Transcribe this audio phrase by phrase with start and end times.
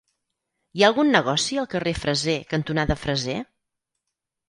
[0.77, 3.41] Hi ha algun negoci al carrer Freser cantonada Freser?